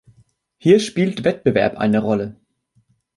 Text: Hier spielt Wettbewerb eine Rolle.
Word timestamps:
Hier 0.57 0.79
spielt 0.79 1.23
Wettbewerb 1.23 1.77
eine 1.77 1.99
Rolle. 1.99 2.35